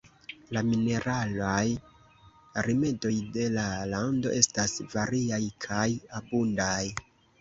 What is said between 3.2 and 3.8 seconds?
de la